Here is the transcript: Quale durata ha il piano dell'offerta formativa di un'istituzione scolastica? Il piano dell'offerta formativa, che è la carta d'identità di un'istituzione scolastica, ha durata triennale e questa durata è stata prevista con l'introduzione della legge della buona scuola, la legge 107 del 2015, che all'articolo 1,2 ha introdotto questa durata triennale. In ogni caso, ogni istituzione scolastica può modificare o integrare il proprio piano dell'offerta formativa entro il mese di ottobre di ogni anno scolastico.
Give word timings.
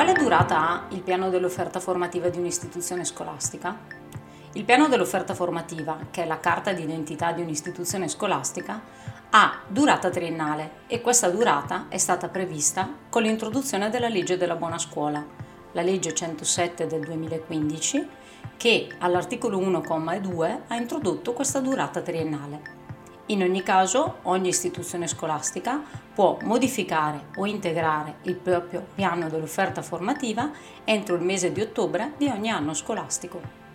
Quale 0.00 0.14
durata 0.14 0.58
ha 0.66 0.86
il 0.92 1.02
piano 1.02 1.28
dell'offerta 1.28 1.78
formativa 1.78 2.30
di 2.30 2.38
un'istituzione 2.38 3.04
scolastica? 3.04 3.76
Il 4.54 4.64
piano 4.64 4.88
dell'offerta 4.88 5.34
formativa, 5.34 6.06
che 6.10 6.22
è 6.22 6.26
la 6.26 6.40
carta 6.40 6.72
d'identità 6.72 7.32
di 7.32 7.42
un'istituzione 7.42 8.08
scolastica, 8.08 8.80
ha 9.28 9.60
durata 9.68 10.08
triennale 10.08 10.70
e 10.86 11.02
questa 11.02 11.28
durata 11.28 11.84
è 11.90 11.98
stata 11.98 12.28
prevista 12.28 12.88
con 13.10 13.20
l'introduzione 13.20 13.90
della 13.90 14.08
legge 14.08 14.38
della 14.38 14.56
buona 14.56 14.78
scuola, 14.78 15.22
la 15.72 15.82
legge 15.82 16.14
107 16.14 16.86
del 16.86 17.00
2015, 17.00 18.08
che 18.56 18.88
all'articolo 19.00 19.58
1,2 19.58 20.60
ha 20.68 20.76
introdotto 20.76 21.34
questa 21.34 21.60
durata 21.60 22.00
triennale. 22.00 22.79
In 23.30 23.42
ogni 23.42 23.62
caso, 23.62 24.16
ogni 24.22 24.48
istituzione 24.48 25.06
scolastica 25.06 25.80
può 26.12 26.36
modificare 26.42 27.26
o 27.36 27.46
integrare 27.46 28.16
il 28.22 28.34
proprio 28.34 28.84
piano 28.92 29.28
dell'offerta 29.28 29.82
formativa 29.82 30.50
entro 30.82 31.14
il 31.14 31.22
mese 31.22 31.52
di 31.52 31.60
ottobre 31.60 32.14
di 32.16 32.26
ogni 32.26 32.50
anno 32.50 32.74
scolastico. 32.74 33.69